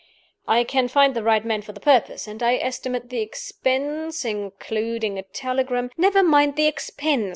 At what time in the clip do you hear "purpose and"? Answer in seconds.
1.79-2.41